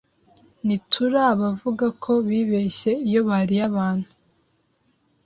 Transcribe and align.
ntitura 0.65 1.23
bavuga 1.41 1.85
ko 2.03 2.11
bibeshye 2.27 2.91
iyo 3.07 3.21
bariye 3.29 3.63
abantu 3.69 4.09